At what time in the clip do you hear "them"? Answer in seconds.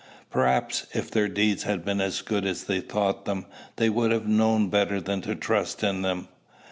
3.25-3.45, 6.01-6.27